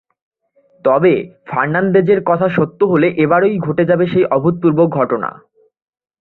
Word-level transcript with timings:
তবে 0.85 1.13
ফার্নান্দেজের 1.47 2.19
কথা 2.25 2.47
সত্য 2.49 2.79
হলে 2.85 3.07
এবারই 3.23 3.55
ঘটে 3.59 3.83
যাবে 3.85 4.05
সেই 4.07 4.25
অভূতপূর্ব 4.35 4.79
ঘটনা। 4.97 5.29